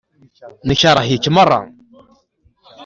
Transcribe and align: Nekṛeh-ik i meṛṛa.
Nekṛeh-ik 0.67 1.25
i 1.29 1.31
meṛṛa. 1.35 1.59